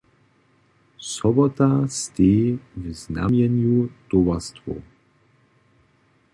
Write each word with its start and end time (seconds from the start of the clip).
Sobota 1.09 1.67
steji 1.87 2.57
w 2.77 2.83
znamjenju 3.03 3.89
towarstwow. 4.11 4.81